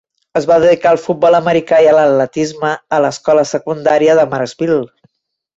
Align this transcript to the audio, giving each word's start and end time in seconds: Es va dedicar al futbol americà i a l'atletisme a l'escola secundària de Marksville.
Es 0.39 0.45
va 0.51 0.55
dedicar 0.61 0.93
al 0.93 0.99
futbol 1.01 1.37
americà 1.39 1.81
i 1.83 1.89
a 1.91 1.93
l'atletisme 1.97 2.71
a 2.99 3.03
l'escola 3.05 3.47
secundària 3.53 4.21
de 4.23 4.29
Marksville. 4.33 4.83